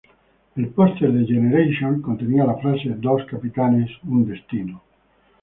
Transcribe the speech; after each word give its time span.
El 0.55 0.69
póster 0.69 1.11
de 1.13 1.27
Generations 1.27 2.01
contenía 2.01 2.43
la 2.43 2.55
frase 2.57 2.89
"Dos 2.97 3.23
Capitanes, 3.29 3.91
Un 4.03 4.27
Destino". 4.27 4.81